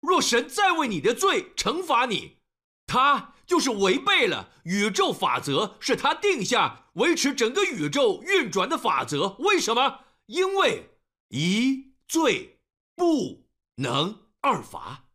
[0.00, 2.38] 若神再为你的罪惩罚你，
[2.86, 9.36] 他就是违背了宇宙法则，是他定下维持整个宇宙运转的法则。
[9.40, 10.04] 为什么？
[10.26, 10.90] 因为
[11.28, 12.60] 一罪
[12.94, 15.06] 不能二罚。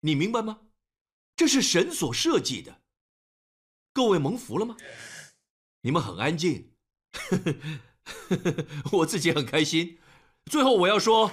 [0.00, 0.60] 你明白吗？
[1.34, 2.82] 这是神所设计的。
[3.92, 4.76] 各位蒙福了吗？
[5.82, 6.72] 你们很安静，
[8.92, 10.00] 我自己很开心。
[10.50, 11.30] 最后我要说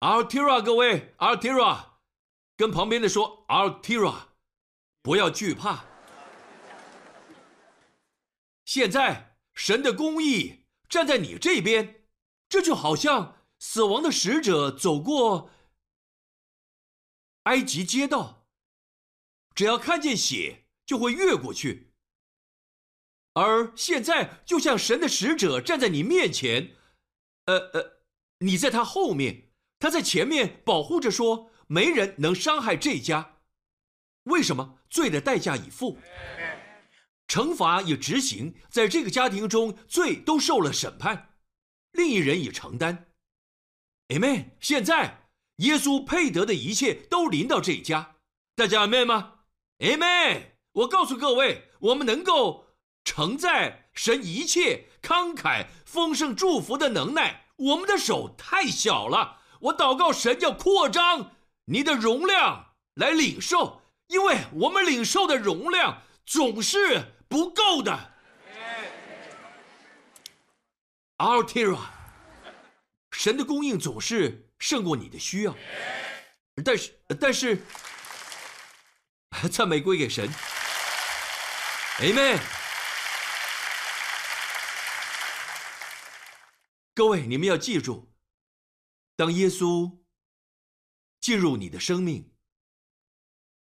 [0.00, 1.98] ，Altira，各位，Altira，
[2.56, 4.28] 跟旁边的说，Altira，
[5.02, 5.84] 不要惧怕。
[8.66, 12.04] 现在神的公义站在你这边，
[12.48, 15.50] 这就好像死亡的使者走过
[17.44, 18.48] 埃及街道，
[19.54, 21.92] 只要看见血就会越过去。
[23.34, 26.74] 而现在就像神的使者站在你面前，
[27.44, 28.00] 呃呃，
[28.38, 33.38] 你在他后面，他在前面保护着，说没人能伤害这家。
[34.24, 34.80] 为什么？
[34.90, 35.98] 罪的代价已付。
[37.28, 41.34] 惩罚已执行，在这个家庭中，罪都受了审判，
[41.92, 43.08] 另一人已承担。
[44.08, 44.50] Amen。
[44.60, 48.14] 现在，耶稣配得的一切都临到这一家，
[48.54, 49.40] 大家 Amen 吗
[49.80, 50.42] ？Amen。
[50.72, 52.66] 我告诉各位，我们能够
[53.04, 59.40] 承载神一切慷慨丰盛祝福的能耐，我们的手太小了。
[59.62, 61.32] 我祷告神要扩张
[61.64, 67.15] 你的容量来领受，因为我们领受的容量总是。
[67.28, 68.14] 不够的
[71.18, 71.80] ，Altira，
[73.10, 75.56] 神的供应总是胜过你的需要，
[76.64, 77.60] 但是但是，
[79.50, 80.28] 赞美归给神
[81.98, 82.38] ，Amen。
[86.94, 88.10] 各位，你们要记住，
[89.16, 89.98] 当耶稣
[91.20, 92.35] 进入你的生命。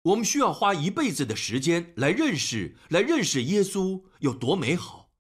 [0.04, 5.12] 我们需要花一辈子的时间来认识，来认识耶稣有多美好。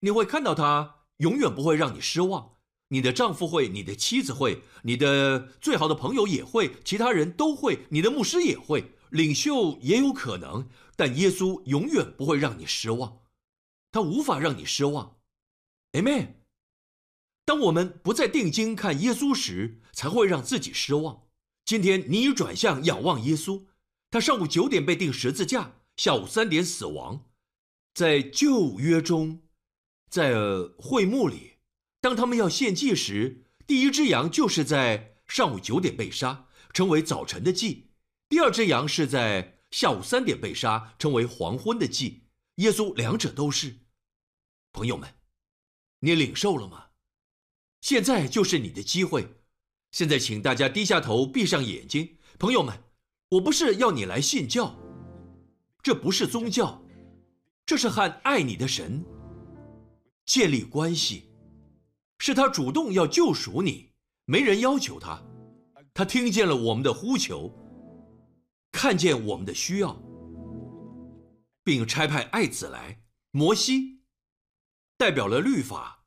[0.00, 2.52] 你会看到他永远不会让你失望。
[2.88, 10.68] 你的丈夫会，你的妻子会，你的最好的朋友也会，其他人都会，你的牧师也会，领袖也有可能。
[10.94, 13.22] 但耶稣永远不会让你失望，
[13.90, 15.16] 他无法让你失望。
[15.92, 16.34] Amen。
[17.44, 21.24] 当我们不再定睛看耶稣时，才会让自己失望。
[21.64, 23.64] 今天你已转向仰望耶稣。
[24.14, 27.32] 他上午九点被钉十字架，下午三点死亡。
[27.94, 29.42] 在旧约中，
[30.08, 30.36] 在
[30.78, 31.54] 会幕里，
[32.00, 37.88] 当他们要献祭时，第一只羊就是在上午九点被杀，成为早晨的祭；
[38.28, 42.28] 第二只羊是在下午三点被杀，成为黄昏的祭。
[42.58, 43.78] 耶稣两者都是。
[44.72, 45.12] 朋友们，
[45.98, 46.90] 你领受了吗？
[47.80, 49.26] 现在就是你的机会。
[49.90, 52.80] 现在，请大家低下头，闭上眼睛，朋友们。
[53.30, 54.74] 我不是要你来信教，
[55.82, 56.82] 这不是宗教，
[57.66, 59.04] 这是和爱你的神
[60.26, 61.30] 建立关系，
[62.18, 63.90] 是他主动要救赎你，
[64.26, 65.22] 没人要求他，
[65.92, 67.52] 他听见了我们的呼求，
[68.70, 70.00] 看见我们的需要，
[71.64, 73.00] 并差派爱子来。
[73.30, 74.02] 摩西
[74.96, 76.04] 代表了律法，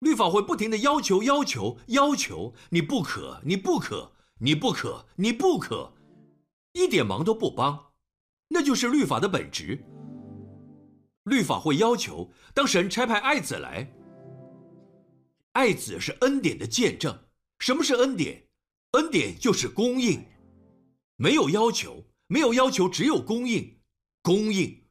[0.00, 5.94] 律法会不停的要求、要求、要求，你不可，你不可，你不可，你不可。
[6.78, 7.90] 一点忙都不帮，
[8.46, 9.84] 那就是律法的本质。
[11.24, 13.92] 律法会要求，当神差派爱子来，
[15.54, 17.26] 爱子是恩典的见证。
[17.58, 18.44] 什么是恩典？
[18.92, 20.24] 恩典就是供应，
[21.16, 23.80] 没有要求，没有要求，只有供应。
[24.22, 24.84] 供应，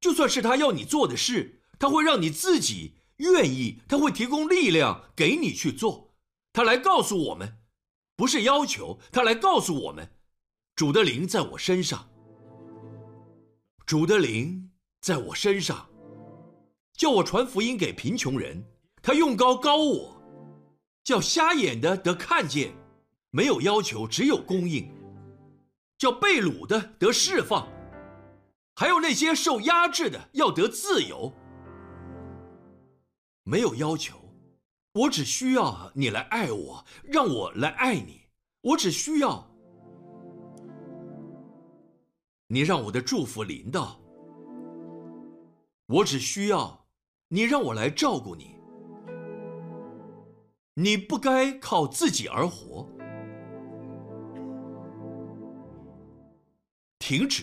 [0.00, 6.16] 就算是他要你做的事，他会让你自己愿意，他会提供力量给你去做。
[6.52, 7.58] 他来告诉我们，
[8.16, 10.10] 不是要求，他来告诉我们。
[10.76, 12.04] 主的灵在我身上，
[13.86, 15.88] 主的灵在我身上，
[16.94, 18.60] 叫我传福音给贫穷人。
[19.00, 20.20] 他用高高我，
[21.04, 22.74] 叫瞎眼的得看见，
[23.30, 24.88] 没有要求，只有供应；
[25.96, 27.68] 叫被掳的得释放，
[28.74, 31.32] 还有那些受压制的要得自由。
[33.44, 34.18] 没有要求，
[34.94, 38.22] 我只需要你来爱我，让我来爱你。
[38.60, 39.53] 我只需要。
[42.54, 44.00] 你让我的祝福临到，
[45.86, 46.86] 我只需要
[47.26, 48.54] 你让我来照顾你。
[50.74, 52.88] 你不该靠自己而活，
[57.00, 57.42] 停止，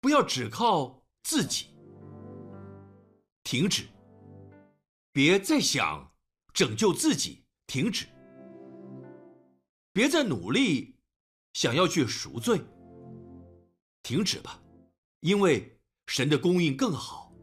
[0.00, 1.66] 不要只靠自己，
[3.44, 3.84] 停止，
[5.12, 6.12] 别再想
[6.52, 8.06] 拯救自己，停止，
[9.92, 10.96] 别再努力
[11.52, 12.60] 想要去赎罪。
[14.04, 14.62] 停止吧，
[15.20, 15.76] 因为
[16.06, 17.34] 神的供应更好。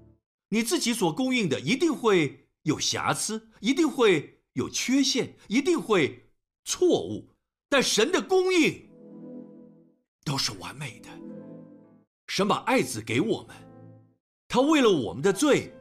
[0.47, 6.29] 你自己所供应的一定会有瑕疵，一定会有缺陷，一定会
[6.63, 7.27] 错误。
[7.67, 8.87] 但神的供应
[10.23, 11.09] 都是完美的。
[12.27, 13.55] 神把爱子给我们，
[14.47, 15.73] 他为了我们的罪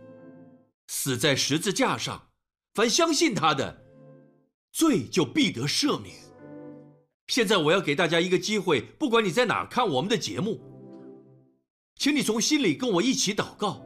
[0.89, 2.29] 死在十字架上。
[2.73, 3.85] 凡相信他的，
[4.71, 6.17] 罪就必得赦免。
[7.27, 10.61] 现在我要给大家一个机会，不管你在哪看我们的节目。
[12.01, 13.85] 请你从心里跟我一起祷告，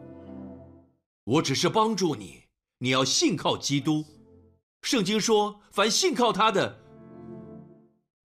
[1.25, 2.45] 我只是帮助你，
[2.79, 4.05] 你要信靠基督。
[4.83, 6.81] 圣经说，凡信靠他的，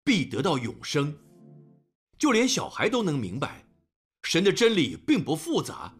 [0.04, 1.18] 必得到永生。
[2.20, 3.66] 就连小孩都能明白，
[4.22, 5.92] 神的真理并不复杂，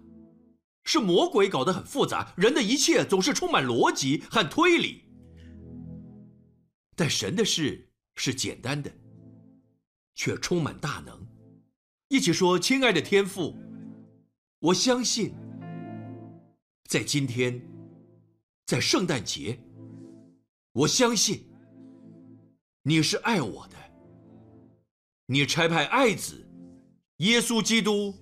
[0.84, 2.32] 是魔鬼搞得很复杂。
[2.38, 5.06] 人的一切总是充满逻辑和推理，
[6.96, 8.92] 但神的事是简单的，
[10.14, 11.28] 却充满大能。
[12.10, 13.58] 一起说，亲爱的天父，
[14.60, 15.34] 我相信，
[16.90, 17.62] 在今天，
[18.66, 19.58] 在圣诞节，
[20.74, 21.46] 我相信
[22.84, 23.78] 你是爱我的。
[25.28, 26.46] 你差派爱子
[27.18, 28.14] 耶稣基督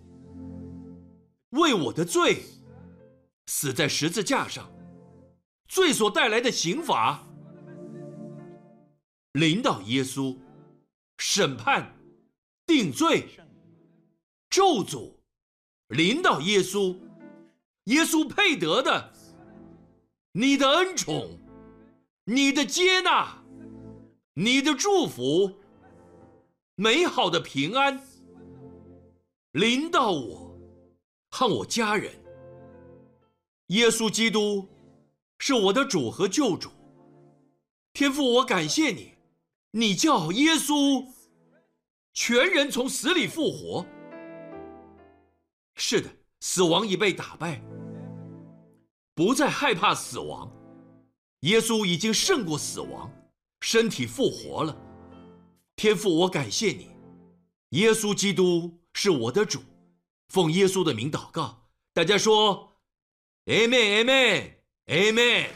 [1.51, 2.43] 为我的罪
[3.47, 4.71] 死在十字架上，
[5.67, 7.27] 罪所带来的刑罚
[9.31, 10.37] 临到耶稣，
[11.17, 11.97] 审判、
[12.67, 13.27] 定罪、
[14.51, 15.16] 咒诅
[15.89, 16.97] 临到耶稣，
[17.85, 19.13] 耶稣配得的，
[20.33, 21.37] 你的恩宠、
[22.25, 23.43] 你的接纳、
[24.33, 25.51] 你的祝福。
[26.79, 27.99] 美好的平安
[29.53, 30.55] 临到我
[31.31, 32.13] 和我家人。
[33.67, 34.67] 耶稣基督
[35.39, 36.69] 是我的主和救主。
[37.93, 39.13] 天父，我感谢你，
[39.71, 41.03] 你叫耶稣
[42.13, 43.83] 全人从死里复活。
[45.79, 46.09] 是的，
[46.39, 47.61] 死亡已被打败，
[49.13, 50.51] 不再害怕死亡。
[51.41, 53.13] 耶稣已经胜过死亡，
[53.61, 54.75] 身体复活了。
[55.75, 56.89] 天父，我感谢你，
[57.69, 59.61] 耶稣基督是我的主，
[60.29, 61.69] 奉耶稣的名祷告。
[61.93, 62.75] 大家说
[63.45, 65.49] ，Amen，Amen，Amen。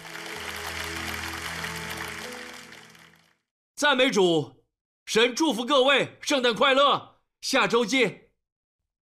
[3.76, 4.64] 赞美主，
[5.06, 8.31] 神祝福各位，圣诞快乐，下周见。